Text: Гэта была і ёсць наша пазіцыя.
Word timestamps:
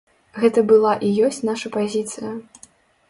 Гэта 0.43 0.63
была 0.71 0.93
і 1.09 1.11
ёсць 1.27 1.41
наша 1.49 1.73
пазіцыя. 1.77 2.31